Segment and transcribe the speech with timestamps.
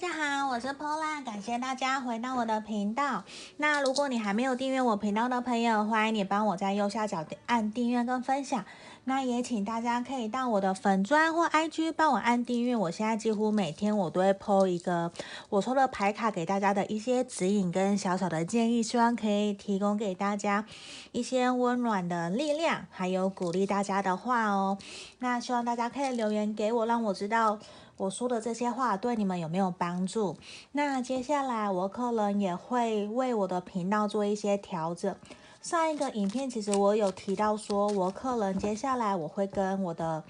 [0.00, 3.22] 大家好，我是 Pola，感谢大家回到我的频道。
[3.58, 8.64] 那如果你还没有订阅我频道的朋友，欢迎你帮我在右下角按订阅跟分享。
[9.04, 12.74] 那也请大家可以到我的粉砖或 IG 帮我按订阅。
[12.74, 15.12] 我现在几乎每天我都会 po 一个
[15.50, 20.64] 我抽的牌卡给大家的一些指引跟小小的建议，希望可以提供给大家
[21.12, 24.78] 一些温暖的力量，还有鼓励大家的话哦。
[25.18, 27.58] 那希望大家可以留言给我，让我知道。
[28.00, 30.34] 我说的这些话对你们有没有帮助？
[30.72, 35.14] 那接下来我可能也会为我的频道做一些调整。
[35.60, 40.24] 上一个影片其实我有提到说，我可能接下来我会跟我的。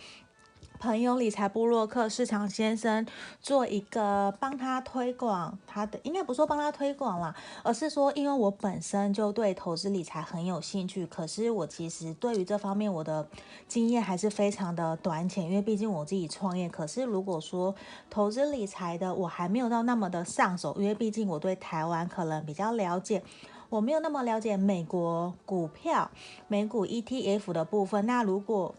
[0.80, 3.06] 朋友理财部落客市场先生
[3.42, 13.28] 做一个帮他推广他的，应该不说帮他推广啦，而是说因为我本身就对投资理财很有兴趣，可是我其实对于这方面我的
[13.68, 16.66] 经验还是非常的短浅，因为毕竟我自己创业。
[16.66, 17.74] 可是如果说
[18.08, 23.22] 投资理财的我还没有到那么的上手，因为毕竟我对台湾可能比较了解，
[23.68, 26.10] 我没有那么了解美国股票、
[26.48, 28.06] 美股 ETF 的部分。
[28.06, 28.74] 那如果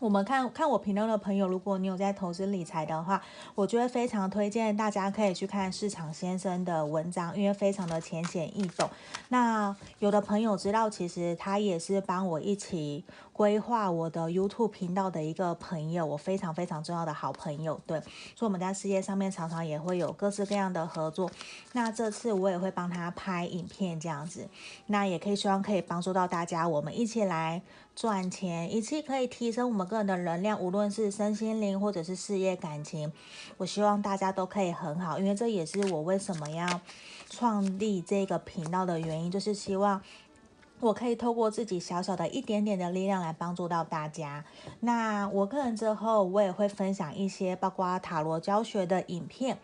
[0.00, 3.20] 我们看看我频道的朋友，如果你有在投资理财的话，
[3.56, 8.88] 我觉得非常推荐大家可以去看市场先生的文章，因为非常的浅显易懂。
[9.28, 17.80] 那有的朋友知道，其实他也是帮我一起规划我的 YouTube 频道的一个朋友，我非常非常重要的好朋友。
[17.84, 17.98] 对，
[18.36, 21.28] 所以我们在事业上面常常也会有各式各样的合作。
[21.72, 24.48] 那这次我也会帮他拍影片这样子，
[24.86, 27.60] 那也可以希望可以帮助到大家，我们一起来。
[28.00, 33.12] 赚钱，以及可以提升我们个人的能量，无论是身心灵或者是事业感情，
[33.56, 36.80] 我希望大家都可以很好，因为这也是我为什么要
[37.28, 40.00] 创立这个频道的原因，就是希望
[40.78, 44.44] 我可以透过自己小小的一点点的力量来帮助到大家。
[44.78, 49.58] 那我个人之后我也会分享一些包括塔罗教学的影片。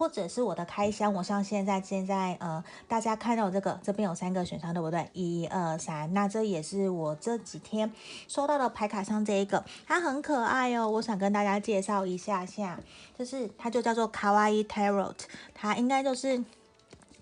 [0.00, 5.06] 或者是我的开箱，我像现在现在呃，大家看到这个这边有三个选项，对不对？
[5.12, 7.92] 一二三，那这也是我这几天
[8.26, 12.80] 收到的牌卡，上这一个，它很可爱哦，我想跟大家介绍一下下，
[13.14, 15.16] 就是它就叫做卡哇伊 Tarot，
[15.52, 16.42] 它应该就是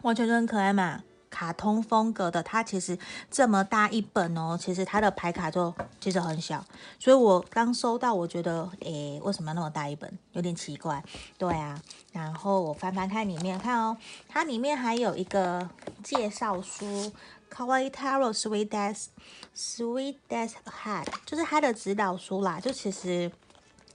[0.02, 1.02] 完全就很可爱嘛。
[1.30, 2.98] 卡通风格的，它其实
[3.30, 6.64] 这么大一本哦，其实它的牌卡就其实很小，
[6.98, 10.18] 所以我刚收到，我觉得，诶，为什么要那么大一本？
[10.32, 11.02] 有点奇怪，
[11.36, 11.80] 对啊。
[12.12, 13.96] 然后我翻翻看里面，看哦，
[14.28, 15.68] 它里面还有一个
[16.02, 17.12] 介绍书
[17.52, 19.06] ，Kawaii Taro Sweet Death
[19.54, 23.30] Sweet Death Ahead，就是它的指导书啦，就其实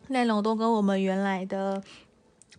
[0.08, 1.82] 内容都跟我们原来的。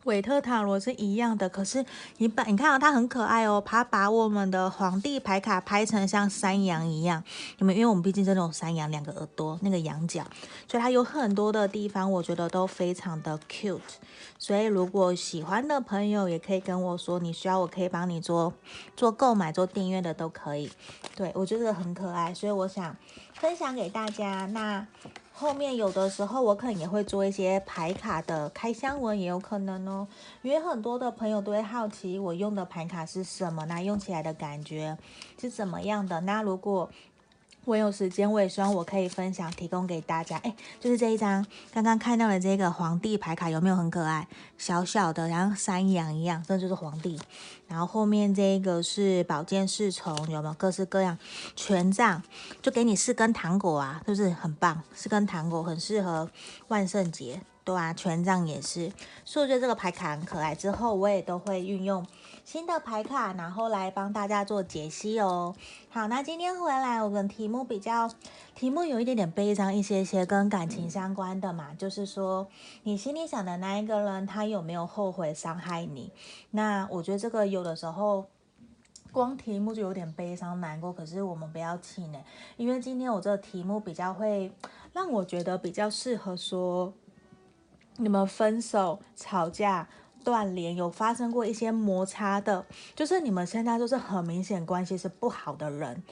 [0.05, 1.85] 韦特塔罗是一样的，可是
[2.19, 7.23] 你把你看到它很可爱哦，它把我们的皇帝牌卡拍成像山羊一样，
[7.59, 10.23] 因为因为我们毕竟是那种山羊，两个耳朵那个羊角，
[10.69, 13.81] 所以它有很多的地方，我觉得都非常的 cute。
[14.39, 18.53] 所以如果喜欢的朋友也可以跟我说，你需要我可以帮你做
[18.97, 20.71] 做购买、做订阅的都可以。
[21.17, 22.95] 对，我觉得很可爱，所以我想
[23.33, 24.47] 分享给大家。
[24.47, 24.87] 那。
[25.37, 30.07] 后面有的时候我可能也会做一些牌卡的开箱文，也有可能哦。
[30.43, 34.97] 因为很多的朋友都会好奇我用的牌卡是什么，那用起来的感觉
[35.41, 36.21] 是怎么样的？
[36.21, 36.89] 那如果
[37.65, 40.37] 我有时间，我也希望我可以分享，提供给大家。
[40.39, 44.29] 哎，就是这一张刚刚看到的这个皇帝牌卡，有没有很可爱？
[44.59, 47.19] 小小的，然后山羊一样，这就是皇帝。
[47.67, 51.17] 然后后面这个是宝剑侍从，有没有各式各样？
[51.57, 52.23] 权杖
[52.61, 54.83] 就给你四根糖果啊，是不是很棒？
[54.95, 56.31] 四根糖果很适合
[56.69, 57.41] 万圣节。
[57.65, 58.93] 对啊，权杖也是，
[59.25, 60.55] 所以我觉得这个牌卡很可爱。
[60.55, 62.07] 之后我也都会运用
[62.45, 65.57] 新的牌卡，然后来帮大家做解析哦。
[65.89, 68.11] 好，那今天回来，我们题目比较，
[68.55, 72.47] 题目有一点点悲伤一些些，跟感情相关的嘛，就是说
[72.83, 76.13] 你心里想的那一个人，他有没有后悔伤害你？
[76.51, 78.27] 那我觉得这个有的时候，
[79.11, 80.93] 光题目就有点悲伤难过。
[80.93, 82.23] 可是我们不要气馁，
[82.59, 84.53] 因为今天我这个题目比较会
[84.93, 86.93] 让我觉得比较适合说。
[87.97, 89.89] 你们分手、吵架、
[90.25, 92.65] 断联，有发生过一些摩擦的，
[92.97, 96.03] 就是你们现在就是很明显关系是不好的人，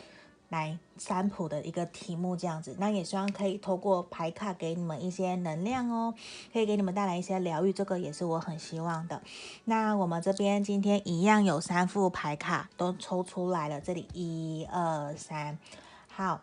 [0.51, 2.77] 来占卜的一个题目这样子。
[2.79, 6.15] 那也希望可以透过牌卡给你们一些能量哦，
[6.53, 9.23] 可以给你们带来一些疗愈，这个也是我很希望的。
[9.65, 15.59] 那我们这边今天一样有三副牌卡都抽出来了，这里一二三，
[16.07, 16.43] 好，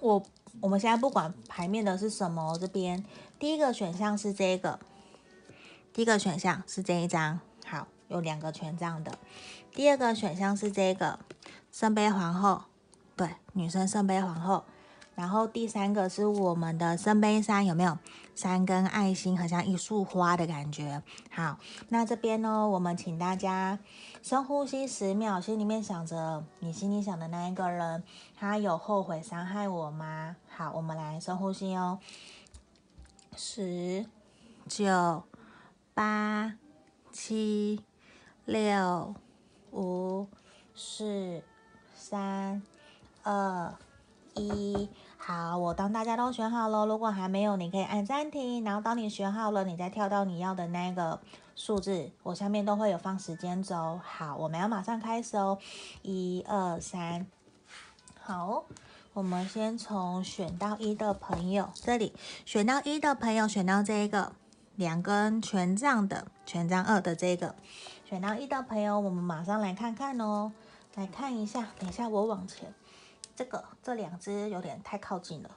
[0.00, 0.22] 我。
[0.60, 3.02] 我们现在不管牌面的是什么，这边
[3.38, 4.78] 第一个选项是这个，
[5.92, 9.18] 第一个选项是这一张，好，有两个权杖的。
[9.72, 11.18] 第二个选项是这个
[11.70, 12.62] 圣杯皇后，
[13.14, 14.64] 对，女生圣杯皇后。
[15.14, 17.98] 然后第三个是我们的圣杯三，有没有
[18.34, 21.02] 三根爱心，好像一束花的感觉？
[21.30, 21.58] 好，
[21.90, 23.78] 那这边呢，我们请大家
[24.22, 28.02] 深呼吸十秒，心里面想着你心里想的那一个人，
[28.40, 30.36] 他有后悔伤害我吗？
[30.48, 31.98] 好，我们来深呼吸哦，
[33.36, 34.06] 十、
[34.66, 35.24] 九、
[35.94, 36.54] 八、
[37.10, 37.82] 七、
[38.44, 39.14] 六、
[39.70, 40.26] 五、
[40.74, 41.42] 四、
[41.94, 42.62] 三、
[43.22, 43.74] 二。
[44.34, 51.20] 一，好，我当大家都选好了，如果还没有，你可以按暂停，然后当你选好了，你再跳到你要的那个
[51.54, 54.00] 数字，我下面都会有放时间轴。
[54.02, 55.58] 好，我们要马上开始哦，
[56.00, 57.26] 一二三，
[58.22, 58.64] 好，
[59.12, 62.14] 我们先从选到一的朋友这里，
[62.46, 64.32] 选到一的朋友选到这一个
[64.76, 67.54] 两根权杖的权杖二的这个，
[68.08, 70.52] 选到一的朋友，我们马上来看看哦，
[70.94, 72.72] 来看一下，等一下我往前。
[73.34, 75.50] 这个这两只有点太靠近了，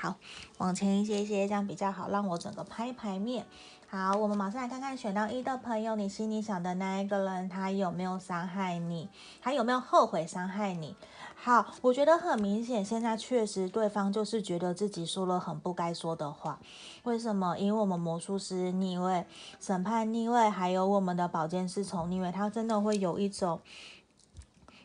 [0.00, 0.16] 好，
[0.58, 3.46] 往前一些些，这样比较好，让我整个拍牌面。
[3.88, 9.08] 好，我们马上来看看选到一的朋友，你心里想的那一个人，他有没有伤害你？
[9.40, 10.96] 他有没有后悔伤害你？
[11.44, 16.60] 好，我觉得很明显，现在确实对方就是觉得自己说了很不该说的话。
[17.02, 17.58] 为什么？
[17.58, 19.26] 因为我们魔术师逆位、
[19.58, 23.60] 审判逆位，还有我们的宝剑侍从逆位，他真的会有一种。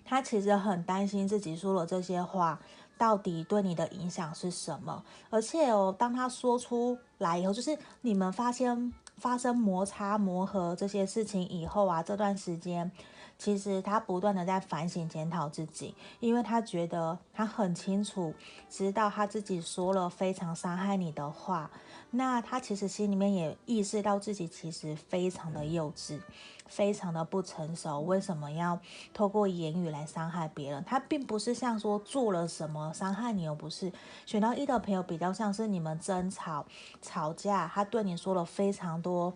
[0.04, 2.60] 他其实很担心自己说了这些话，
[2.98, 5.04] 到底对你的影响是什么？
[5.30, 12.92] 而且哦，当他说出来以后，就是你们发现发生摩擦、磨合这些事情以后啊，这段时间。
[13.38, 18.34] 其实他不断的在反省检讨自己，因为他觉得他很清楚
[18.70, 21.70] 知道他自己说了非常伤害你的话，
[22.10, 26.20] 那他其实心里面也意识到自己其实非常的幼稚，
[26.66, 28.02] 非常的不成熟。
[28.02, 28.80] 为什么要
[29.14, 30.84] 透过言语来伤害别人？
[30.84, 33.92] 他并不是像说做了什么伤害你，又不是
[34.26, 36.66] 选到一的朋友比较像是你们争吵
[37.04, 39.34] 吵架，他对你说了非常多。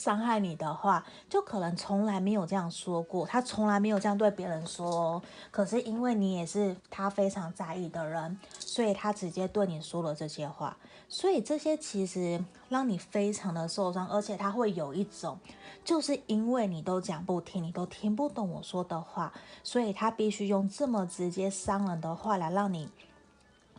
[0.00, 5.22] 伤害你的话，就可能从来没有这样说过，他从来没有这样对别人说哦。
[5.50, 10.74] 可是因为你也是他非常在意的人，所以他直接对你说了这些话。
[11.06, 15.38] 所以这些其实让你非常的受伤，而且他会有一种，
[15.84, 22.88] 就是因为你都讲不听，你都听不懂我说的话，所以他必须用这么直接伤人的话来让你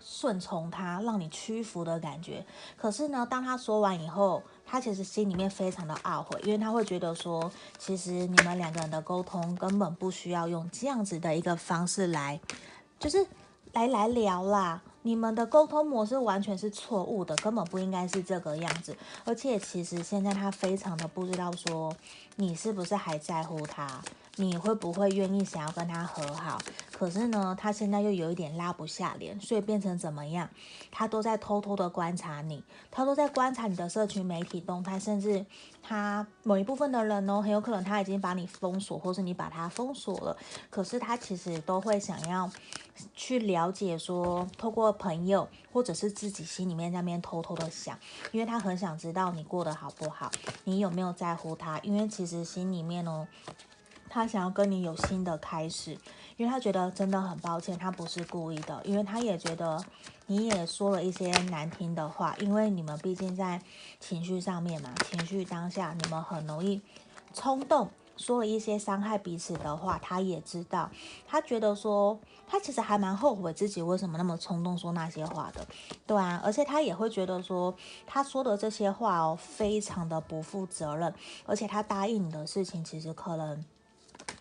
[0.04, 2.46] 顺从他，让你屈服的感觉。
[2.76, 12.40] 可是呢，当他说完以后，他其实心里面非常的懊悔，因为他会觉得说，其实你们两个人的沟通根本不需要用这样子的一个方式来，
[12.98, 13.28] 就是
[13.74, 14.82] 来来聊啦。
[15.02, 18.96] 你们的沟通模式完全是错误的，根本不应该是这个样子。
[19.26, 21.94] 而且其实现在他非常的不知道说，
[22.38, 24.02] 你是不是还在乎他。
[24.38, 26.58] 你会不会愿意想要跟他和好？
[26.92, 30.50] 可是呢，他现在又有一点拉不下脸，所以变成怎么样？
[30.90, 35.46] 他都在偷偷的观察你，他都在观察你的社群媒体动态，甚至
[35.84, 40.38] 他某一部分的人呢，很有可能他已经把你封锁，或是你把他封锁了。
[40.70, 42.50] 可是他其实都会想要
[43.14, 47.98] 去了解说，透过朋友或者是自己心里面在那边偷偷的想，
[48.32, 50.32] 因为他很想知道你过得好不好，
[50.64, 51.80] 你有没有在乎他？
[51.80, 53.28] 因为其实心里面呢。
[54.14, 55.98] 他想要跟你有新的开始，
[56.36, 59.82] 因为他觉得真的很抱歉，他不是故意的，因为他也觉得
[60.26, 63.62] 你也说了一些难听的话，因为你们毕竟在
[64.02, 66.82] 情绪上面嘛，情绪当下你们很容易
[67.34, 70.92] 冲动，说了一些伤害彼此的话，他也知道，
[71.26, 75.66] 他觉得说他其实还蛮后悔自己为什么那么冲动说那些话的，
[76.06, 77.74] 对啊，而且他也会觉得说
[78.06, 81.14] 他说的这些话哦，非常的不负责任，
[81.46, 83.64] 而且他答应你的事情其实可能。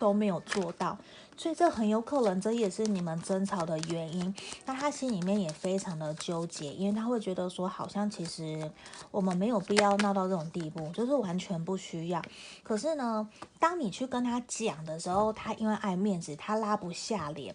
[0.01, 0.97] 都没有做到，
[1.37, 4.35] 所以这很有可能，这也是你们争吵的原因。
[4.65, 8.71] 那他心里面也非常的纠结，因为他会觉得说，好像其实
[9.11, 12.23] 我们没有必要闹到这种地步，就是完全不需要。
[12.63, 13.29] 可是呢，
[13.59, 17.55] 当你去跟他讲的时候，他因为爱面子，他拉不下脸。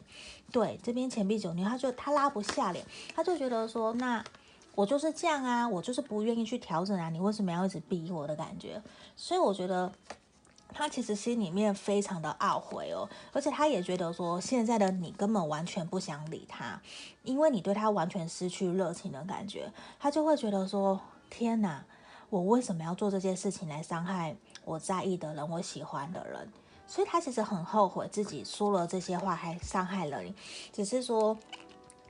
[0.52, 2.86] 对，这边钱币九牛，他就他拉不下脸，
[3.16, 4.24] 他就觉得说，那
[4.76, 8.80] 我就是这样啊，我就是不愿意去调整啊，你为什么要一直逼我的感觉？
[9.16, 9.92] 所以我觉得。
[10.78, 16.82] 他其实心里面非常的懊悔哦，而且他也觉得说，现在的你根本完全不想理他，
[17.24, 21.82] 因为你对他完全失去热情的感觉，他就会觉得说，天哪，
[22.30, 26.52] 我为什么要做这件事情来伤害我在意的人，我喜欢的人？
[26.86, 30.36] 所以他其实很后悔自己说了这些话，还伤害了你，
[30.74, 31.38] 只是说。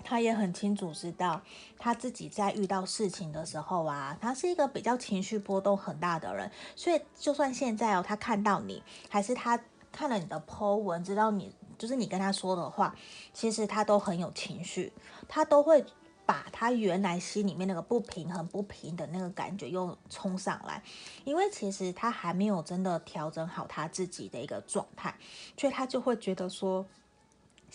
[0.05, 1.41] 他也很清楚知道，
[1.79, 9.59] 他自己在遇到事情的时候啊，他是一个比较情绪波动很大的人，所以就算现在哦，他看到你，还是他
[9.91, 12.95] 看了你的 po 文，知道你就是你跟他说的话，
[13.33, 14.93] 其实他都很有情绪，
[15.27, 15.83] 他都会
[16.25, 20.81] 把他原来心里面那个不平衡、不平的那个感觉又冲上来，
[21.24, 25.15] 因为其实他还没有真的调整好他自己的一个状态，
[25.57, 26.85] 所以他就会觉得说，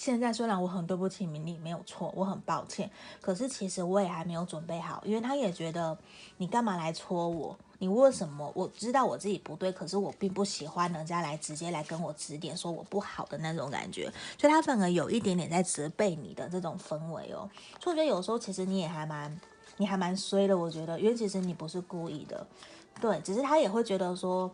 [0.01, 2.91] 现在虽然我很对不起你，没有错，我很抱歉，
[3.21, 5.95] 可是其实我也还没有准备好，因为他也觉得
[6.39, 7.55] 你干嘛来戳我？
[7.81, 8.51] 你为什么？
[8.55, 17.45] 我知道我自己不对，可是我并不喜欢人家来直接来跟我指点，说我不好的那种感觉，所以他反而有一点点在责备你的这种氛围哦。
[17.79, 19.39] 所以我觉得有时候其实你也还蛮，
[19.77, 22.47] 你还蛮衰的，我觉得，因为其实你不是故意的，
[23.03, 24.51] 对，只是他也会觉得说，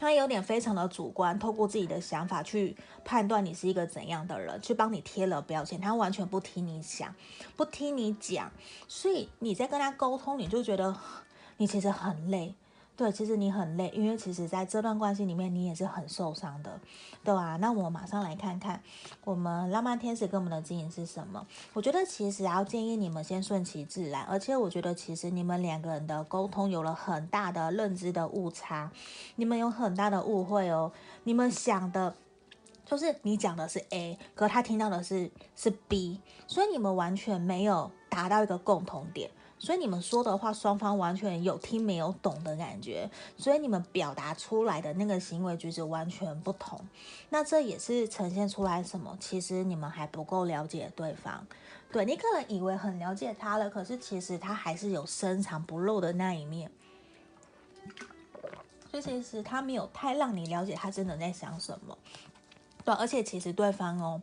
[0.00, 7.14] 他有点非常的主观，透过自己的想法去判断你是一个怎样的人，去帮你贴了标签，他完全不听你想，
[7.56, 8.50] 不听你讲，
[8.88, 10.96] 所以你在跟他沟通，你就觉得。
[11.60, 12.54] 你其实很累，
[13.00, 16.78] 对，其实你很累，因为其实在这段关系里面，你也是很受伤的，
[17.24, 17.56] 对吧？
[17.56, 18.82] 那我马上来看看
[19.24, 21.46] 我们浪漫天使跟我们的指引是什么。
[21.72, 28.92] 我觉得其实要建议你们先顺其自然，而且我觉得其实你们两个人的沟通有了很大的认知的误差，
[29.36, 30.92] 你们有很大的误会哦。
[31.24, 32.14] 你们想的，
[32.84, 39.30] 就是你讲的是 A，可他听到的是是 B，所以你们完全没有达到一个共同点。
[39.62, 46.80] 所以你们说的话，双方完全有听没有懂的感觉，所以你们表达出来的那个行为举止完全不同。
[47.28, 49.14] 那这也是呈现出来什么？
[49.20, 51.46] 其实你们还不够了解对方。
[51.92, 56.70] 对，你可能以为很了解他了，可是其实他还是有深藏不露的那一面。
[58.90, 61.98] 所以其实他没有太让你了解他真的在想什么。
[62.82, 64.22] 对，而且其实对方哦。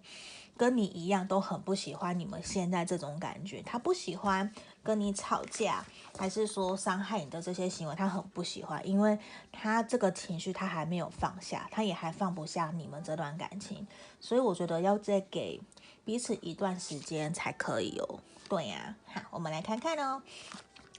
[0.58, 4.51] 跟你一样都很不喜欢你们现在这种感觉，他不喜欢
[4.88, 5.86] 跟你吵架，
[6.17, 9.20] 还是说伤害你的这些行为，他很不喜欢，因为
[9.51, 13.86] 他这个情绪他还没有放下，他也还放不下你们这段感情，
[14.22, 15.60] 所以我觉得要再给
[16.06, 18.20] 彼此一段时间才可以哦。
[18.48, 20.22] 对呀，好，我们来看看哦。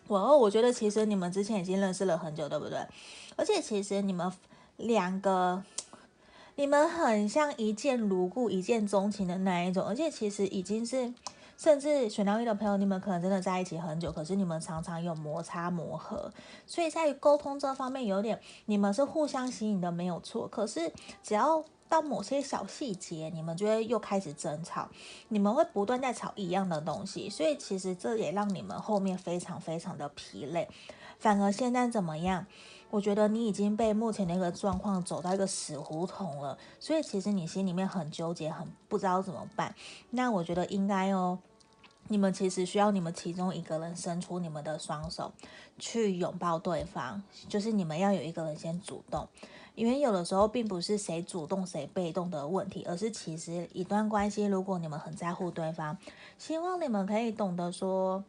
[0.06, 2.78] 我我觉得其实你们之前已经认识了很久，对不对？
[3.36, 4.30] 而且其实你们
[4.76, 5.64] 两个。
[6.60, 11.14] 你们很像一见如故、一见钟情的那一种，而且其实已经是，
[11.58, 16.32] 甚至选到一的朋友，你们可能真的在一起很久，可是你们常常有摩擦磨合，
[16.68, 24.88] 所以在于沟通这方面有点，你们是互相吸引的没有错，可是只要到某些小细节，你们就会又开始争吵，
[25.30, 30.68] 你们会不断在吵一样的东西，所以其实这也让你们后面非常非常的疲累，
[31.18, 32.46] 反而现在怎么样？
[32.90, 39.74] 我觉得你已经被目前的一个状况走到一个死胡同了，所以其实你心里面很纠结，很不知道怎么办。
[40.08, 41.38] 那我觉得应该哦，
[42.08, 45.32] 你们其实需要你们其中一个人伸出你们的双手
[45.78, 49.28] 去拥抱对方，就是你们要有一个人先主动，
[49.74, 55.96] 因为有的时候并不是谁主动谁被动的问题，而是其实一段关系，如果你们很在乎对方，
[56.38, 58.24] 希望你们可以懂得说。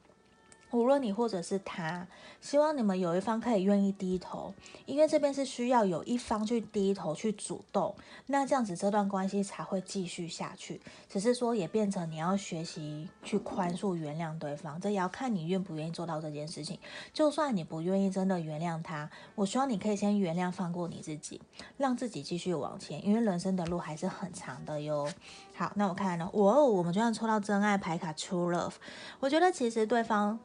[0.71, 2.07] 无论你或者是他，
[2.39, 4.53] 希望你们有一方可以愿意低头，
[4.85, 7.95] 因为这边是需要有一方去低头去主动，
[8.27, 10.79] 那这样子这段关系才会继续下去。
[11.09, 16.77] 只是说也变成你要学习去宽恕原谅对方，这也要看你愿不愿意做到这件事情。
[17.11, 21.41] 就算你不愿意真的原谅他，我希望你可以先原谅放过你自己，
[21.77, 25.09] 让自己继续往前，因为人生的路还是很长的哟。
[25.55, 28.75] 好，那我看呢，我我们就算抽到真爱牌卡 True Love，
[29.19, 30.39] 我觉得其实对方。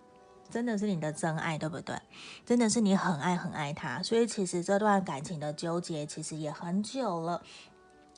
[0.55, 1.97] 真的是你的真爱，对不对？
[2.47, 7.43] 真的是你很爱很爱他，所以其实这段感情的纠结其实也很久了。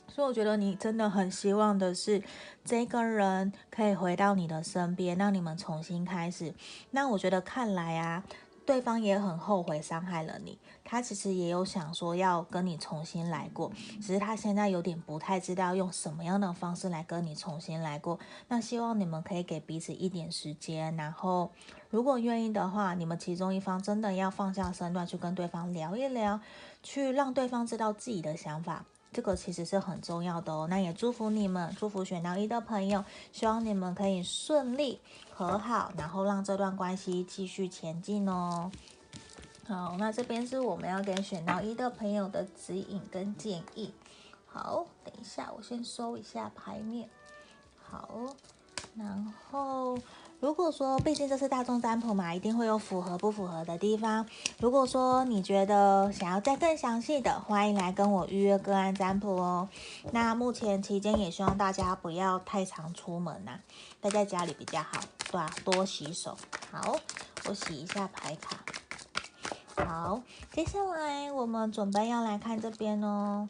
[0.06, 2.22] 所以我觉得你真的很希望的是，
[2.62, 6.52] 这个人可以回到你的身边，让你们重新开始。
[6.90, 8.22] 那我觉得看来啊。
[8.66, 13.70] 对方也很后悔伤害了你，他其实也有想说要跟你重新来过，
[14.02, 18.18] 只是他现在有点不太知道用什么样的方式来跟你重新来过。
[18.48, 21.52] 那希望你们可以给彼此一点时间，然后
[21.88, 26.40] 如果愿意的话，你们其中一方真的要放下身段去跟对方聊一聊，
[26.82, 28.84] 去让对方知道自己的想法。
[29.16, 35.00] 这个其实是很重要的哦，那也祝福你们，祝福选到一的朋友，希望你们可以顺利
[35.32, 38.70] 和好，然后让这段关系继续前进哦。
[39.66, 43.90] 好，那这边是我们要给选到一的朋友的指引跟建议。
[44.44, 47.08] 好，等一下我先收一下牌面。
[47.82, 48.10] 好，
[48.94, 49.98] 然后。
[50.38, 54.26] 如果说，毕竟这是大众占卜嘛，一定会有符合不符合的地方。
[54.60, 59.68] 如果说你觉得想要再更详细的，欢迎来跟我预约个案占卜哦。
[60.12, 63.58] 那目前期间也希望大家不要太常出门呐、
[64.00, 65.00] 待在家里比较好，
[65.30, 65.50] 对吧？
[65.64, 66.36] 多洗手。
[66.70, 66.96] 好，
[67.48, 68.58] 我洗一下牌卡。
[69.84, 70.20] 好，
[70.52, 73.48] 接下来我们准备要来看这边哦。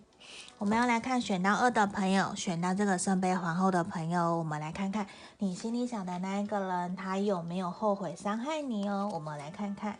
[0.58, 5.06] 我们要来看选到二的朋友，选到这个圣杯皇后的朋友，我们来看看
[5.38, 9.10] 你心里想的那一个人，他有没有后悔伤害你哦？
[9.12, 9.98] 我们来看看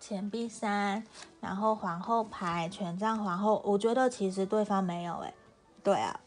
[0.00, 1.04] 钱币三，
[1.40, 5.32] 然后皇后牌，权杖皇后，我觉得其实对方没有诶，
[5.84, 6.18] 对啊。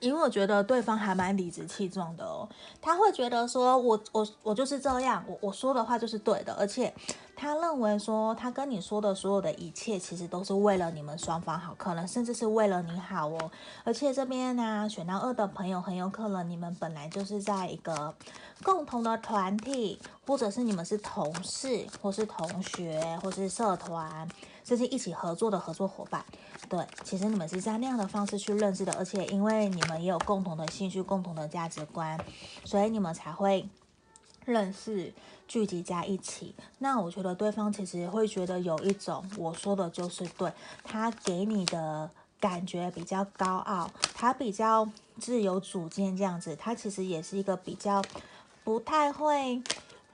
[0.00, 2.48] 因为我觉得对方还蛮理直气壮的哦，
[2.80, 6.92] 他会觉得说我，我我我就是这样，我我说的话就是对的，而且
[7.40, 13.50] 他认为说他跟你说的所有的一切，其实都是为了你们双方好，可能甚至是为了你好哦。
[13.82, 18.14] 而且这边呢、选到二的朋友，很有可能你们本来就是在一个
[18.62, 24.28] 共同的团体，或者是你们是同事，或是同学，或是社团。
[24.62, 26.24] 甚至一起合作的合作伙伴，
[26.68, 32.16] 对，其实你们是在那样的方式去认识的，而且因为你们也有共同的兴趣、共同的价值观，
[32.64, 33.68] 所以你们才会
[34.44, 35.12] 认识、
[35.46, 36.54] 聚集在一起。
[36.78, 40.52] 那我觉得对方其实会觉得有一种我说的就是对，
[40.84, 48.02] 他给你的感觉比较高傲，他比较自由主见这样子，他其实也是一个比较
[48.64, 49.62] 不太会。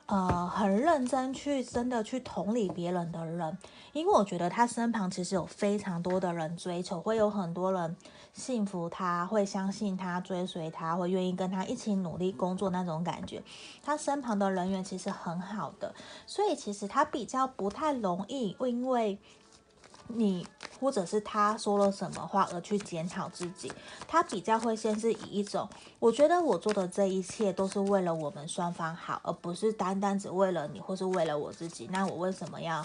[0.06, 3.58] 呃，很认真去真的去同理别人的人，
[3.92, 7.96] 因为我觉得他身旁其实有非常多的人追求，会有很多人
[8.32, 13.42] 信服他，会相信他，追随他，会愿意跟他一起努力工作那种感觉。
[13.82, 15.92] 他身旁的人缘其实很好的，
[16.24, 19.18] 所以其实他比较不太容易，因为。
[20.08, 20.46] 你
[20.80, 23.72] 或者是他说了什么话而去检讨自己，
[24.06, 31.88] 他比较会先是以一种，我觉得我做的这一切都是为了我们双方好，而不是单单只为了你或是为了我自己。
[31.90, 32.84] 那我为什么要？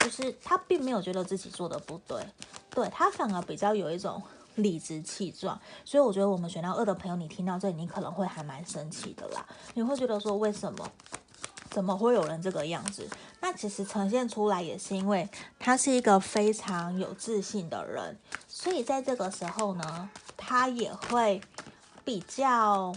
[0.00, 2.20] 就是他并没有觉得自己做的不对，
[2.70, 4.20] 对，他反而比较有一种
[4.56, 5.60] 理直气壮。
[5.84, 9.46] 所以我觉得我们选到二的朋友，你听到这里，你可能会还蛮生气的啦。
[9.74, 10.90] 你会觉得说，为什么？
[11.70, 13.06] 怎么会有人这个样子？
[13.46, 21.40] 那其实呈现出来也是因为他是一个非常有自信的人，所以在这个时候呢，他也会
[22.04, 22.92] 比较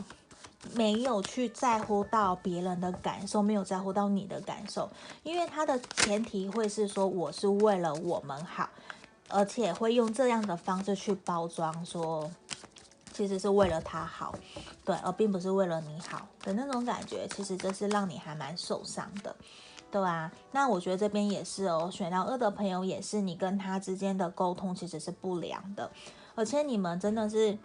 [0.73, 4.89] 没有去在乎到别人的感受，没有在乎到你的感受，
[5.21, 8.67] 因为他的前提会是说我是为了我们好，
[9.27, 12.27] 而且会用这样的方式去包装说。
[13.11, 14.33] 其实是为了他好，
[14.85, 19.35] 对，而并不是为了你好的那种感觉，其实这是让你还蛮受伤的，
[19.91, 25.91] 对啊，那我觉得这边也是哦，选到二的朋友也是，你跟他之间的沟通其实是不良的，
[26.35, 27.57] 而且你们真的是。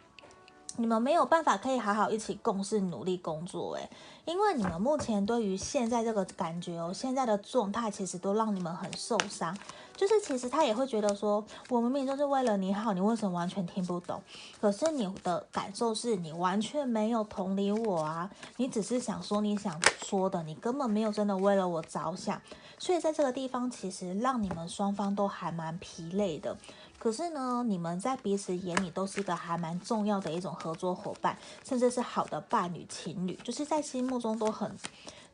[0.76, 3.88] 你们没有办法可以好好一起共事努力工作，诶，
[4.24, 9.56] 因为你们目前对于现在这个感觉哦，现在的状态其实都让你们很受伤。
[9.96, 14.20] 就是其实他也会觉得说，我明明就是为了你好，你为什么完全听不懂？
[14.61, 22.40] 可是你的感受是你完全没有同理我啊，你只是想说你想说的，你根本没有真的为了我着想。
[22.78, 26.57] 所以在这个地方，其实让你们双方都还蛮疲累的。
[26.98, 34.76] 可是呢，你们在彼此眼里都是一个还蛮重要的一种合作伙伴，甚至是好的伴侣、情侣，就是在心目中都很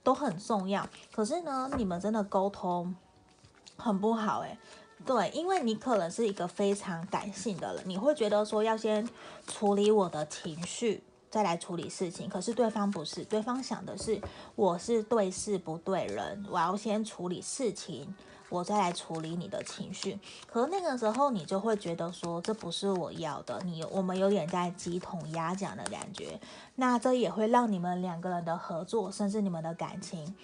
[0.02, 0.86] 都很重要。
[1.12, 2.94] 可是呢，你们真的沟通
[3.80, 4.58] 很不好诶，
[5.06, 9.08] 对，因为你可能是一个非常感性的人，你会觉得说要先
[9.46, 12.28] 处理我的情绪，再来处理事情。
[12.28, 14.20] 可是对方不是，对方想的是
[14.54, 18.14] 我是对事不对人，我要先处理事情。
[18.50, 26.40] 我再来处理你的情绪，可那个时候你就会觉得说，这不是我要的，你我们有点在鸡同鸭讲的感觉，
[26.74, 30.34] 那这也会让你们两个人的合作，甚至你们的感情。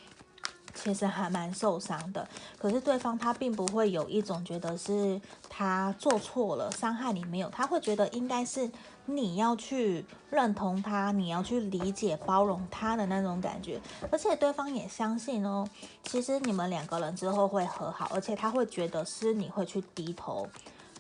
[0.77, 8.71] 其实还蛮受伤的，可是对方他并不会有一种觉得是他做错了，伤害你没有，他会觉得应该是
[9.07, 13.81] 你要去认同他，你要去理解包容他的那种感觉，
[14.13, 15.67] 而且对方也相信哦，
[16.05, 20.47] 其实你们两个人之后会和好，而且他会觉得是你会去低头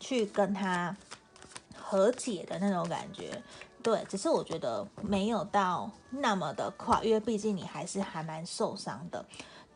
[0.01, 0.97] 去跟他
[1.77, 3.43] 和解的那种感觉，
[3.83, 9.25] 对，只是我觉得没有到那么的快，因为毕竟你还是还蛮受伤的。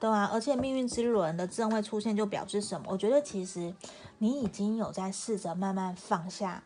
[0.00, 2.86] 对啊，而且命运之轮的正位出现就表示什么？
[2.88, 3.74] 我觉得其实
[4.16, 6.62] 你已经有在试着慢慢放下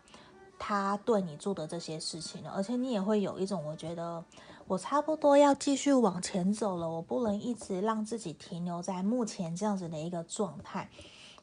[0.56, 4.24] 他对你做的这些事情了，而且你也会有一种我觉得
[4.68, 10.88] 我差不多要继续往前走了，我不能一直让自己停留在目前这样子的一个状态。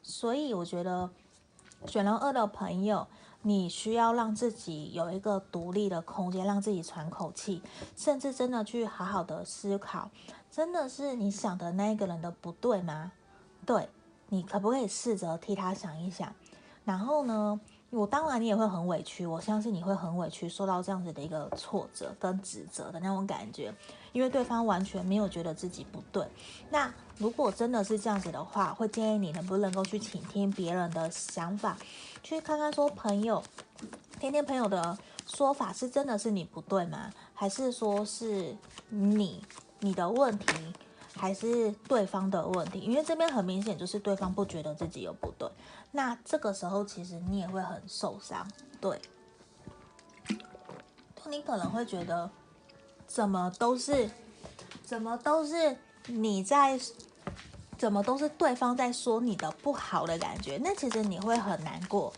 [0.02, 1.10] 所以我觉得
[1.84, 3.06] 选了二的朋友，
[3.42, 7.60] 你需要让自己有一个独立的空间，让自己喘口气，
[7.96, 10.10] 甚至真的去好好的思考。
[10.50, 13.12] 真的是你想的那个人的不对吗？
[13.66, 13.88] 对，
[14.28, 16.32] 你可不可以试着替他想一想？
[16.84, 17.60] 然后呢，
[17.92, 23.72] 我当然你也会很委屈，我相信你会很委屈，受到这样子的一个挫折跟指责的那种感觉，
[24.12, 26.26] 因为对方完全没有觉得自己不对。
[26.70, 31.76] 那如果真的是这样子的话，会建议你能不能够去倾听别人的想法，
[32.22, 33.42] 去看看说朋友，
[34.18, 37.12] 听听朋友的说法是真的是你不对吗？
[37.34, 38.56] 还是说是
[38.88, 39.44] 你
[39.80, 40.46] 你的问题？
[41.14, 45.46] 还是对方的问题，因为这边很明显就是对方不觉得自己有不对，
[45.94, 48.48] 那这个时候其实你也会很受伤，
[48.80, 49.00] 对，
[51.26, 52.30] 你可能会觉得
[53.06, 54.10] 怎么都是，
[54.82, 55.76] 怎么都是
[56.06, 56.80] 你在，
[57.76, 62.10] 怎么都是对方在说你的不好的感觉，那其实你会很难过，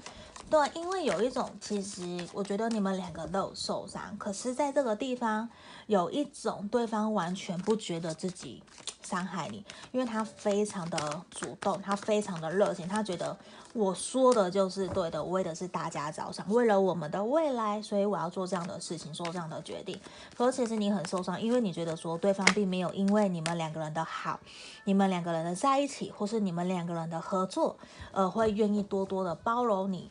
[0.48, 5.48] 对，因为有一种其实我觉得你们两个都有受伤，可是在这个地方
[5.86, 8.62] 有一种对方完全不觉得自己。
[9.04, 13.36] 伤害你，因为他非常的主动，他非常的热情，他觉得
[13.74, 20.00] 我说的就是对的，为的是大家着想，为了我们的未来，所以我要做这样的事情，做这样的决定。
[20.34, 24.40] 可其实你很受伤，因为你觉得说对方并没有因为你们两个人的好，
[24.84, 27.76] 你们两个人的在一起，或是你们两个人的合作，
[28.10, 30.10] 而会愿意多多的包容你，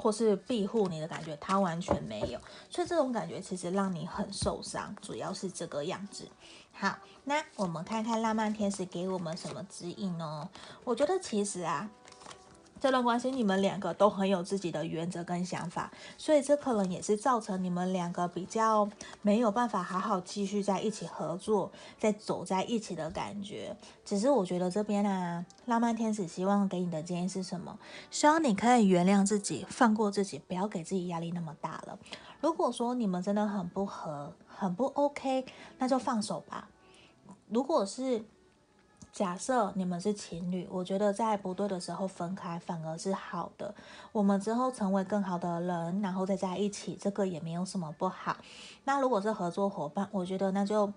[0.00, 2.40] 或是庇护你的感觉，他完全没有。
[2.70, 6.26] 所以这种感觉其实让你很受伤，主要是这个样子。
[6.72, 10.48] 好，那我们看看浪漫天使给我们什么指引呢？
[10.82, 11.90] 我觉得其实啊，
[12.80, 18.88] 这段关系你们两个都很有自己的原则跟想法，所以这可能也是造成你们两个比较
[19.20, 23.76] 没有办法好好继续在一起合作，再走在一起的感觉。
[24.04, 27.78] 只是我觉得这边啊，浪漫天使希望给你的建议是什么？
[28.10, 31.98] 希望你可以原谅自己，放过自己，不要给自己压力那么大了。
[32.40, 35.44] 如果说你们真的很不合，很不 OK，
[35.78, 36.70] 那就放手吧。
[37.48, 38.24] 如果是
[39.12, 43.74] 假设你们是情侣，我觉得在不对的时候分开反而是好的。
[44.12, 48.36] 我们之后成为更好的人，然后再在一起，这个也没有什么不好。
[48.84, 50.92] 那如果是合作伙伴，我觉得那就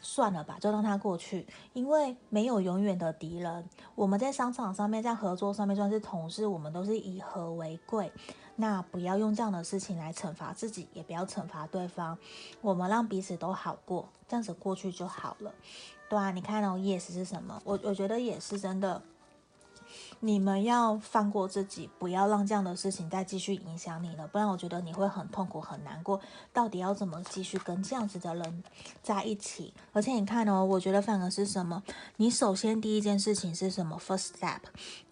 [0.00, 3.68] 算了吧，就让他过去，因为没有永远的敌人。
[3.94, 8.12] 我们在商场上面，在合作上面算是同事，我们都是以和为贵。
[8.58, 12.16] 那不要用这样的事情来惩罚自己，也不要惩罚对方。
[12.62, 15.52] 我们让彼此都好过，这样子过去就好了。
[16.08, 17.60] 对啊，你看哦，yes 是什么？
[17.64, 19.02] 我我觉得也是真的。
[20.20, 26.20] 你们要放过自己，不要让这样的事情再继续影响你了，不然我觉得你会很痛苦、很难过。
[26.52, 28.64] 到底要怎么继续跟这样子的人
[29.02, 29.72] 在一起？
[29.92, 31.82] 而且你看哦，我觉得反而是什么？
[32.16, 34.60] 你首先第一件事情是什么？First step，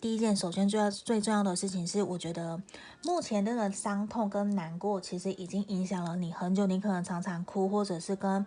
[0.01, 2.61] 第一件首先最要最重要的事情是，我觉得
[3.05, 6.67] 目前这个伤痛跟难过，其实已经影响了你很久。
[6.67, 8.45] 你可能常常哭，或者是跟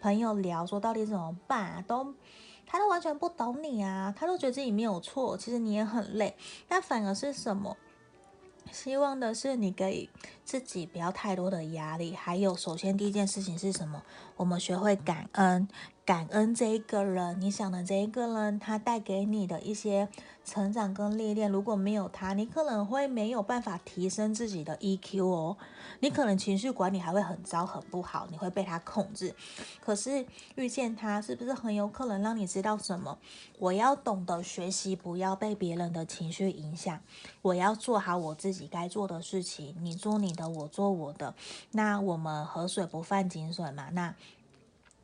[0.00, 2.14] 朋友聊说到底怎么办啊，都。
[2.70, 6.36] 他都完全不懂你啊，他都觉得自己没有错，其实你也很累，
[6.68, 7.76] 那反而是什么？
[8.70, 10.08] 希望的是你给
[10.44, 14.00] 自己不要太多的压力，还有首先第一件事情是什么？
[14.36, 15.66] 我们学会感恩。
[16.10, 20.08] 感恩这一个人，你想的这一个人，他带给你的一些
[20.44, 21.48] 成长跟历练。
[21.48, 25.56] 如果没有他，你可能会没有办法提升自己的 EQ 哦。
[26.00, 29.32] 你可能情绪管理还会很糟，很不好，你会被他控制。
[29.80, 33.16] 可是遇见他，是不是很有可能让你知道什么？
[33.60, 36.98] 我要懂得学习，不要被别人的情绪影响。
[37.40, 41.36] 我要做好我自己该做的事情，你做你的，我做我的。
[41.70, 43.90] 那我们河水不犯井水嘛？
[43.92, 44.12] 那。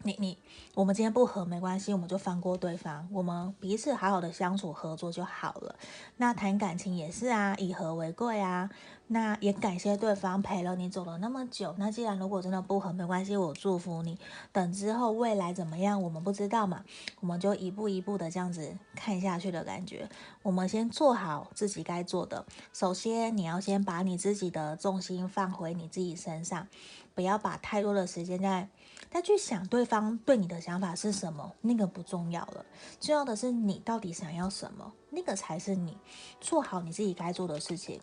[0.07, 0.39] 你你，
[0.75, 5.75] 我们今天不合没关系，我们就放过对方，我们彼此好好的相处合作就好了。
[6.17, 8.71] 那谈感情也是啊，以和为贵啊。
[9.09, 11.73] 那也感谢对方陪了你走了那么久。
[11.79, 14.19] 那既然如果真的不合没关系，我祝福你。
[14.53, 16.85] 等之后未来怎么样，我们不知道嘛，
[17.21, 20.09] 我们就一步一步的这样子看下去的感觉。
[20.43, 22.45] 我们先做好自己该做的。
[22.73, 26.67] 首先，你要先把你自己的重心放回你自己身上，
[27.15, 28.69] 不要把太多的时间在。
[29.11, 32.65] 但去想对方对你的想法是什么，那个不重要了，
[33.01, 35.97] 重要的是你到底想要什么，那个才是你
[36.41, 38.01] 做好你自己该做的事情，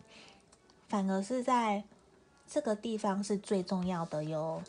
[0.88, 1.84] 反而是在
[2.46, 4.62] 这个地方是最重要的哟。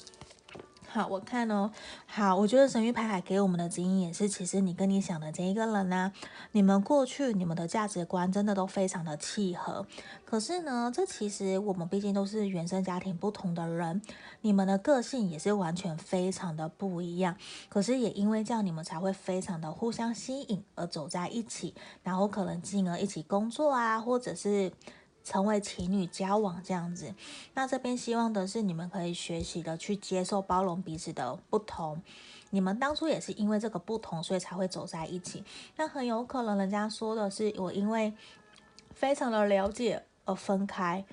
[0.96, 1.70] 好，我看哦。
[2.06, 6.10] 好，我觉得神域牌卡给我们的指引也是，其实你跟你想的这一个人呢、
[6.54, 9.86] 你们过去你们的价值观真的都非常的契合。
[10.24, 14.02] 可是呢，这其实我们毕竟都是原生家庭不同的人，
[14.40, 17.36] 你们的个性也是完全非常的不一样。
[17.68, 24.72] 可是也因为这样，你们才会非常的互相吸引而走在一起，然后可能进而一起工作啊，或者是。
[25.26, 27.14] 成为情侣交往这样子，
[27.56, 32.02] 那这边希望的是你们可以学习的去接受、包容彼此的不同。
[32.52, 35.44] 你们当初也是因为这个不同，所以才会走在一起。
[35.76, 38.14] 那很有可能人家说的是我因为
[38.94, 41.04] 非常的了解而分开，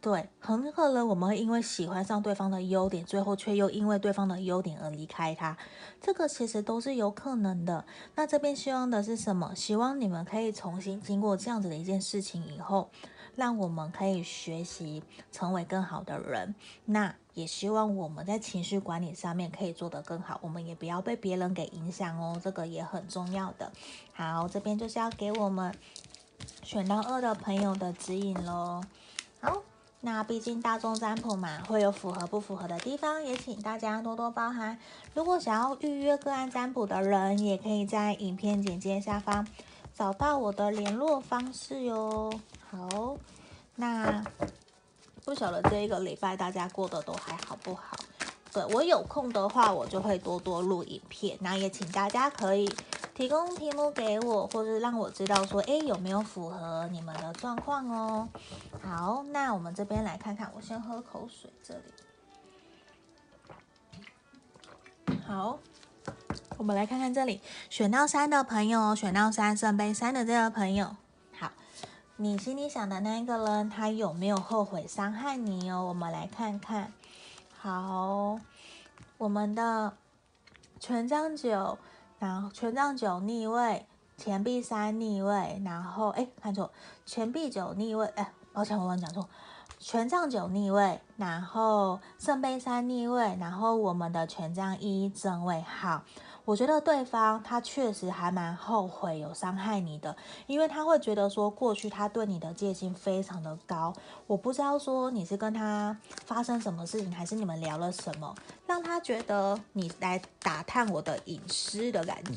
[0.00, 5.56] 对，很可能我们会因为喜欢上对方的优点，最后却又因为对方的优点而离开他，
[6.00, 7.84] 这个其实都是有可能的。
[8.14, 9.54] 那这边希望的是什么？
[9.54, 12.90] 希望你们可以重新经过这样子的一件事情以后，
[13.36, 16.54] 让我们可以学习成为更好的人。
[16.84, 23.72] 那也希望我们在情绪管理上面可以做得更好，我们也不要被别人给影响哦，这个也很重要的。
[24.12, 25.74] 好，这边就是要给我们
[26.62, 28.82] 选到二的朋友的指引喽。
[29.40, 29.62] 好。
[30.06, 34.78] 那毕竟大众占卜嘛，会有符合不符合的地方，也请大家多多包涵。
[35.14, 39.48] 如果想要预约个案占卜的人，也可以在影片简介下方
[39.94, 42.30] 找到我的联络方式哟。
[42.76, 43.16] 好，
[43.76, 44.24] 那
[45.24, 47.96] 不晓得这一个礼拜大家过得都还好不好？
[48.52, 51.38] 对，我有空的话，我就会多多录影片。
[51.40, 52.68] 那也请大家可以。
[53.14, 58.28] 提供题目给我，或者让我知道说，诶，有没有符合你们的状况哦？
[58.82, 61.82] 好，那我们这边来看看，我先喝口水，这里。
[65.24, 65.60] 好，
[66.56, 70.96] 我们来看看这里，选到三的朋友，选到三圣杯三的这个朋友，
[72.16, 75.86] 你心里想的那一个人，他有没有后悔伤害你哦？
[75.88, 76.92] 我们来看看，
[77.58, 78.38] 好，
[79.18, 79.94] 我们的
[80.78, 81.76] 权杖九。
[82.20, 83.84] 然后权杖九逆位，
[84.16, 86.70] 钱币三逆位，然后哎，看错，
[87.04, 89.28] 钱币九逆位，哎，抱歉，我刚讲错，
[89.80, 96.02] 权杖九逆位，然后圣杯三逆位，然后我们的权杖一正位，好。
[96.44, 100.14] 我觉得对方他确实还蛮后悔有伤害你的，
[100.46, 103.94] 因为他会觉得说过去他对你的戒心非常的高。
[104.26, 108.34] 我不知道说你是跟他发生什么事情，还是你们聊了什么，
[108.66, 112.32] 让他觉得你来打探我的隐私的感觉。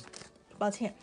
[0.57, 0.95] 抱歉，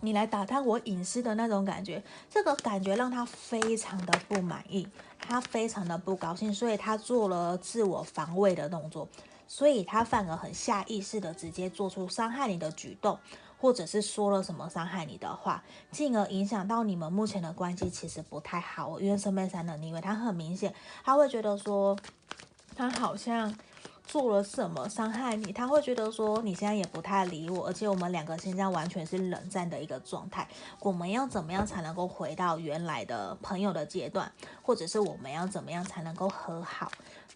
[0.00, 4.86] 你来打探我隐私的那种感觉，这个感觉让他非常的不满意，
[5.18, 9.08] 他非常的不高兴，所以他做了自我防卫的动作。
[9.48, 13.18] 所以他反而很下意识的直接做出伤害你的举动，
[13.58, 19.00] 或者是说了什么伤害你的话，进而影响到你们目前的关系，其实不太好。
[19.00, 21.96] 因为圣杯三的逆位，他很明显，他会觉得说，
[22.74, 23.56] 他好像
[24.06, 30.46] 做了什么伤害你，他会觉得说你现在也不太理我，而且我们两个现在完全是冷战的一个状态。
[30.80, 34.30] 我们要怎么样才能够回到原来的朋友的阶段，
[34.62, 36.90] 或者是我们要怎么样才能够和好？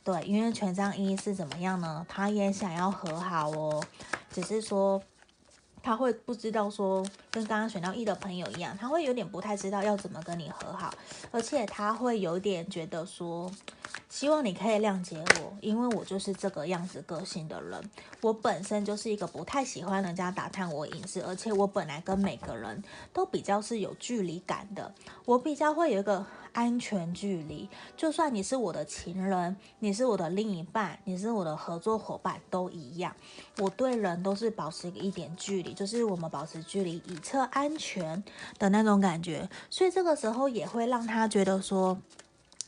[0.04, 2.06] 对，因为权杖一是怎么样呢？
[2.09, 3.85] 他也想要和好哦，
[4.33, 5.02] 只是说
[5.83, 10.94] 他会不知道说，跟刚刚选到一的朋友一样，他会有点不太知道要怎么跟你和好，
[11.33, 13.50] 而且他会有点觉得说。
[14.11, 17.90] 希望你可以谅解我，因为我就是这个样子个性的人。
[18.20, 24.92] 我本身就是一个不太喜欢人家打探我隐私，而且我本来跟每个人都比较是有距离感的。
[25.25, 33.14] 我比较会有一个安全距离，就算你是我的情人，你是我的另一半，你是我的合作伙伴都一样。
[33.59, 38.23] 我对人都是保持一点距离，就是我们保持距离以测安全
[38.59, 39.49] 的那种感觉。
[39.70, 41.96] 所以这个时候也会让他觉得说。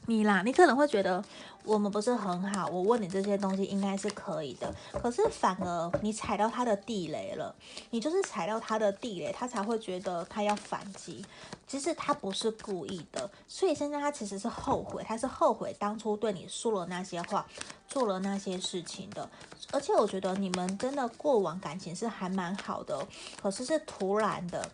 [0.07, 1.25] 你啦，你可能会觉得
[1.65, 2.67] 我们不是很好。
[2.67, 7.55] 我问你这些东西应该是可以的，可是反而你踩到他的地雷了。
[7.91, 11.25] 你就是踩到他的地雷，他才会觉得他要反击。
[11.69, 17.47] 其实他不是故意的，所以现在他其实是后悔，他是后悔当初对你说了那些话，
[17.87, 19.31] 做了那些事情的。
[19.71, 23.07] 而且我觉得你们真的过往感情是还蛮好的，
[23.41, 24.69] 可是是突然的，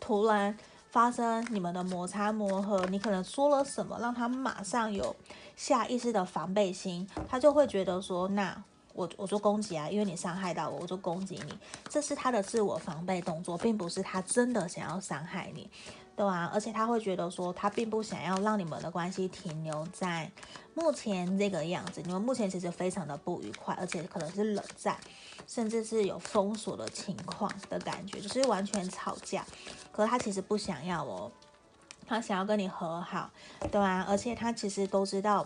[0.00, 0.58] 突然。
[0.92, 5.16] 发生你们的摩擦磨合，你可能说了什么，让他马上有
[5.56, 15.70] 下意识的防备心，他就会觉得说，那我我就攻击啊，因为你伤害到我，我就攻击你，这是他的自我防备动作，并不是他真的想要伤害你。
[16.22, 20.30] 对啊，而且他会觉得说，他并不想要让你们的关系停留在
[20.72, 22.00] 目前这个样子。
[22.04, 24.96] 你们目前其实非常的不愉快，而且可能是冷战，
[25.48, 29.44] 甚至是有封锁的情况的感觉，就是完全吵架。
[29.90, 31.28] 可是他其实不想要哦，
[32.06, 33.28] 他想要跟你和好，
[33.72, 35.44] 对啊，而且他其实都知道，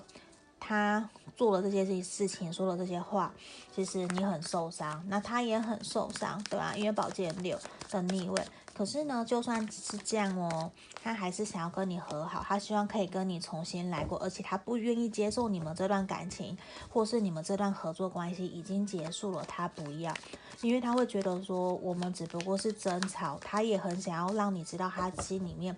[0.60, 1.08] 他
[1.38, 3.32] 做了这些事情，说了这些话，
[3.74, 6.74] 其实你很受伤，那他也很受伤，对吧？
[6.76, 7.58] 因为宝剑六
[7.88, 8.42] 的逆位。
[8.76, 10.70] 可是呢，就算是这样哦，
[11.02, 16.58] 他还是想要跟你和好，他希望可以跟你重新来过，而且他不愿意接受你们这段感情，
[16.90, 20.12] 或是你们这段合作关系已经结束了，他不要，
[20.60, 25.74] 因为他会觉得说我们只不过是争吵，他也很想要让你知道他心里面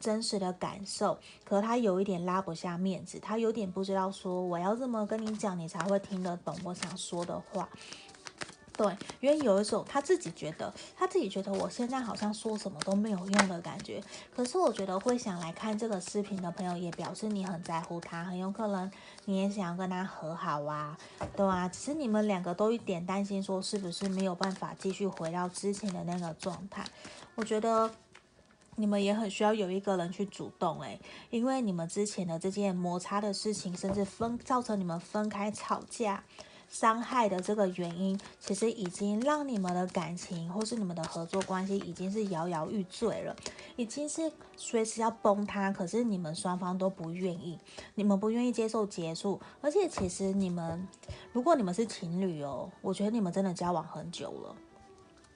[0.00, 7.68] 真实的感受，可他有一点拉不下面子，他有点不知道说我要这么跟你讲，你才会听得懂我想说的话。
[8.80, 14.02] 对，因为有一种他自己觉得，他自己觉得我现在好像说什么都没有用的感觉。
[14.34, 18.90] 可是我觉得会想来看这个视频的朋友，也表示你很在乎他，很有可能
[19.26, 20.96] 你也想要跟他和好啊，
[21.36, 26.82] 对啊，只是你们两个都一点担心，说是不是没有办法继续回到之前的那个状态。
[27.34, 27.90] 我觉得
[28.76, 36.24] 你们也很需要有一个人去主动诶，因为你们之前的这件摩擦的事情，甚至分造成你们分开吵架。
[36.70, 43.36] 伤害的这个原因，其实已经让你们的感情或是你们的合作关系已经是摇摇欲坠了，
[43.74, 45.72] 已经是随时要崩塌。
[45.72, 47.58] 可是你们双方都不愿意，
[47.96, 49.40] 你们不愿意接受结束。
[49.60, 50.86] 而且其实你们，
[51.32, 54.56] 如果你们是情侣哦，我觉得你们真的交往很久了。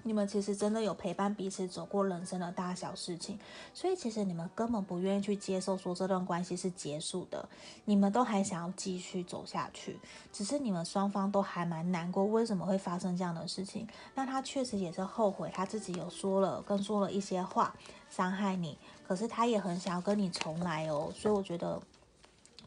[0.06, 3.38] 你们其实真的有陪伴彼此走过人生的大小事情，
[3.72, 7.48] 所以其实你们根本不愿意去接受说这段关系是结束的，
[7.86, 9.98] 你们都还想要继续走下去，
[10.30, 13.88] 只是你们双方都还蛮难过，为什么会发生这样的事情？
[14.14, 17.74] 那他确实也是后悔，他自己有说了跟说了一些话
[18.10, 21.80] 伤害你，可是他也很想要跟你重来哦，所以我觉得。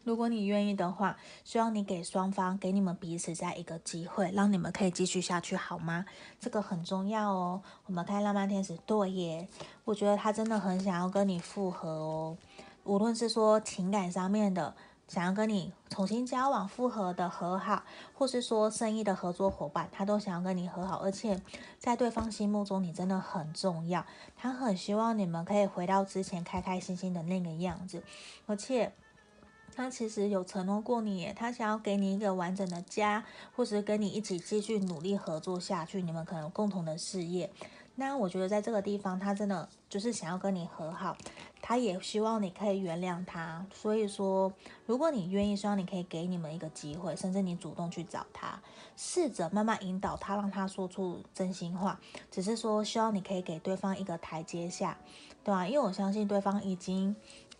[0.08, 6.06] 如果你愿意的话，希望你给双方，给你们彼此再一个机会，让你们可以继续下去，好吗？
[6.40, 7.60] 这个很重要哦。
[7.84, 9.46] 我们看浪漫天使，对耶，
[9.84, 12.38] 我觉得他真的很想要跟你复合哦。
[12.84, 14.74] 无论是说情感上面的，
[15.08, 17.82] 想要跟你重新交往、复合的和好，
[18.14, 21.02] 或是说生意的合作伙伴，他都想要跟你和好。
[21.02, 21.38] 而且
[21.78, 28.02] 在对方心目中，你真的很重要，他很希望你们可以回到之前开开心心的那个样子，
[28.46, 28.90] 而且。
[29.78, 37.48] 他其实有承诺过你，他想要给你一个完整的家，或是跟你一起继续努力合作下去，你们可能共同的事业。
[37.94, 41.16] 那我觉得在这个地方，他真的就是想要跟你和好，
[41.62, 43.64] 他也希望你可以原谅他。
[43.72, 44.52] 所以说，
[44.84, 48.60] 如果你愿意，希望你可以给你们一个机会，甚至你主动去找他，
[48.96, 52.00] 试着慢慢引导他，让他说出真心话。
[52.32, 54.98] 只是说，希望你可以给对方一个台阶下，
[55.44, 55.68] 对吧？
[55.68, 57.14] 因为我相信对方已经。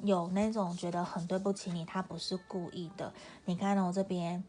[0.05, 3.13] 有那种觉得很对不起你，他不是故意的。
[3.45, 4.43] 你看呢我这边，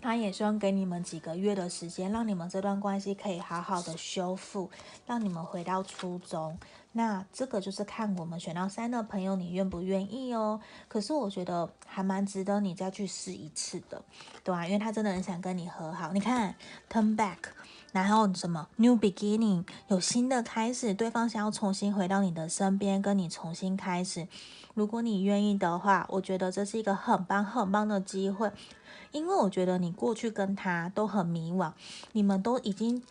[0.00, 4.70] 他也希望给你们几个月的时间，让你们这段关系可以好好的修复，
[5.06, 6.58] 让你们回到初衷。
[6.92, 10.58] 那这个就是看我们选到三的朋友，你愿不愿意哦？
[10.88, 14.02] 可是我觉得还蛮值得你再去试一次的，
[14.42, 16.12] 对啊，因为他真的很想跟你和好。
[16.12, 16.54] 你看
[16.90, 17.36] ，turn back。
[17.92, 24.26] 然后什么 new beginning 有新的开始，对方想要重新回到你的身边，跟你重新开始。
[24.76, 28.52] 如果你愿意的话，我觉得这是一个很棒很棒的机会，
[29.10, 31.72] 因为我觉得你过去跟他都很迷惘，
[32.12, 33.02] 你们都已经。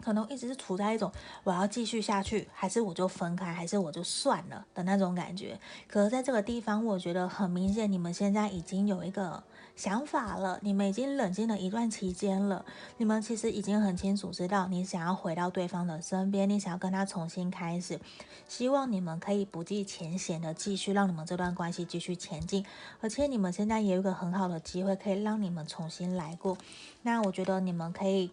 [0.00, 1.10] 可能一直是处在一种
[1.44, 5.58] 我要继续下去，还是我就分开，还是我就算了的那种感觉。
[5.86, 9.42] 可是在这个地方，我觉得很明显，你们现在已经有一个
[9.76, 12.64] 想法了，你们已经冷静了一段期间了，
[12.98, 17.98] 你们其实已经很清楚知道你想要回到对方的身边，你想要跟他重新开始，
[18.48, 22.64] 希望你们可以不计前嫌的继续让你们这段关系继续前进，
[23.00, 26.58] 而且你们现在也有一个很好的机会可以让你们重新来过。
[27.02, 28.30] 那我觉得你们可以。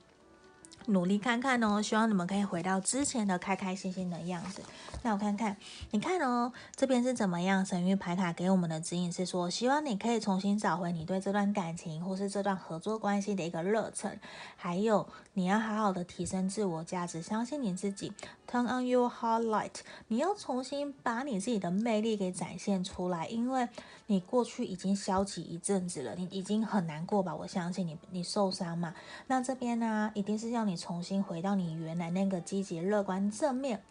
[0.85, 4.61] 努力看看哦，希望你们可以回到之前的开开心心的样子。
[5.03, 5.57] 那我看看，
[5.91, 7.65] 你看哦，这边是怎么样？
[7.65, 14.17] 神諭牌卡给我们的指引是说，希望你可以重新找回你对这段感情或是这段合作关系的一个热忱，
[14.55, 18.13] 还有你要好好的提升自我价值，相信你自己。
[18.49, 19.73] Turn on your heart light，
[20.07, 23.67] 你要重新把你自己的魅力给展现出来，因为
[24.05, 27.35] 你过去已经消极一阵子了，你已经很难过吧？
[27.35, 28.95] 我相信你，你受伤嘛。
[29.27, 30.77] 那这边呢，一定是要你。
[30.77, 33.81] 重新回到你原来那个积极、乐观、正面、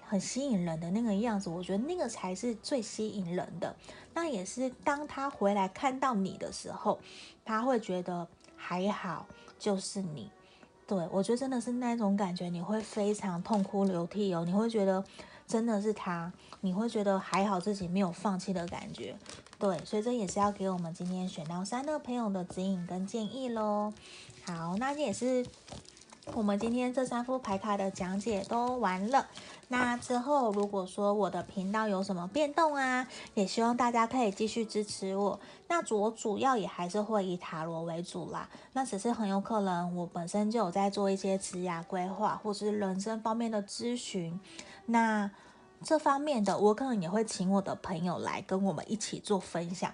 [0.00, 3.74] 很吸引人的那个样子，我觉得那个才是最吸引人的。
[4.14, 6.98] 那也是当他回来看到你的时候，
[7.44, 9.26] 他会觉得还好，
[9.58, 10.30] 就是你。
[10.86, 14.44] 对，我觉得真的是那种感觉，你会非常痛哭流涕哦。
[14.46, 15.04] 你会觉得
[15.46, 19.14] 真的是他，你会觉得还好自己没有放弃的感觉。
[19.58, 23.92] 对，所以这也是要给我们今天选到三的朋友的指引跟建议喽。
[24.46, 25.44] 好，那也是。
[26.34, 29.26] 我们今天这三副牌卡的讲解都完了，
[29.66, 35.38] 那之后如果说我的频道有什么变动啊，也希望大家可以继续支持我。
[35.66, 44.38] 那我主要也还是会以塔罗为主啦，那只是很有可能我本身就有在做一些职业规划或是人生方面的咨询，
[44.86, 45.28] 那
[45.82, 49.92] 这方面的我可能也会请我的朋友来跟我们一起做分享，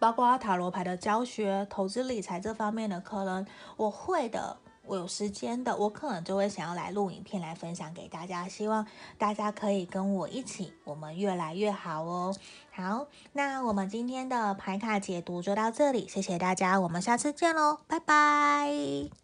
[0.00, 4.56] 包括塔罗牌的教学、投资理财这方面的，可能我会的。
[4.84, 8.86] 我有时间的，我可能就会想要来录影片来分享给大家，希望
[9.16, 12.34] 大家可以跟我一起，我们越来越好哦。
[12.72, 19.21] 好，那我们今天的牌卡解读就到这里，谢谢大家，我们下次见喽，拜拜。